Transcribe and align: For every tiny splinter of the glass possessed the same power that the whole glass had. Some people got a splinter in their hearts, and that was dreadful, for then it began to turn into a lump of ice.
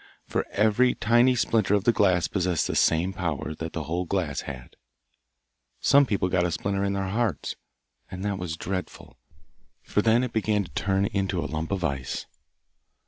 For 0.25 0.47
every 0.49 0.95
tiny 0.95 1.35
splinter 1.35 1.75
of 1.75 1.83
the 1.83 1.91
glass 1.91 2.27
possessed 2.27 2.65
the 2.65 2.75
same 2.75 3.13
power 3.13 3.53
that 3.59 3.73
the 3.73 3.83
whole 3.83 4.05
glass 4.05 4.41
had. 4.41 4.75
Some 5.79 6.07
people 6.07 6.27
got 6.27 6.43
a 6.43 6.49
splinter 6.49 6.83
in 6.83 6.93
their 6.93 7.09
hearts, 7.09 7.53
and 8.09 8.25
that 8.25 8.39
was 8.39 8.57
dreadful, 8.57 9.15
for 9.83 10.01
then 10.01 10.23
it 10.23 10.33
began 10.33 10.63
to 10.63 10.71
turn 10.71 11.05
into 11.05 11.39
a 11.39 11.45
lump 11.45 11.69
of 11.69 11.83
ice. 11.83 12.25